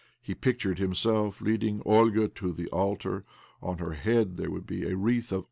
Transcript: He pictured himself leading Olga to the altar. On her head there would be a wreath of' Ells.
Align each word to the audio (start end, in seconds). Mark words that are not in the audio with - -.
He 0.19 0.33
pictured 0.33 0.79
himself 0.79 1.41
leading 1.41 1.79
Olga 1.85 2.27
to 2.29 2.51
the 2.51 2.67
altar. 2.69 3.23
On 3.61 3.77
her 3.77 3.93
head 3.93 4.35
there 4.35 4.49
would 4.49 4.65
be 4.65 4.83
a 4.83 4.97
wreath 4.97 5.31
of' 5.31 5.35
Ells. 5.35 5.39